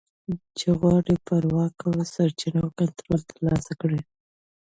[0.57, 3.99] چې غواړي پر واک او سرچینو کنټرول ترلاسه کړي